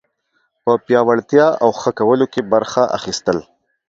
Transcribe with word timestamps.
په 0.63 0.71
پیاوړتیا 0.85 1.47
او 1.63 1.69
ښه 1.79 1.91
کولو 1.99 2.25
کې 2.33 2.41
برخه 2.53 2.83
اخیستل 2.97 3.37